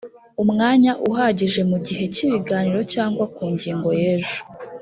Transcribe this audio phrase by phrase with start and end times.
[0.43, 4.39] umwanya uhagije mu gihe cy ibiganiro cyangwa ku ngingo yejo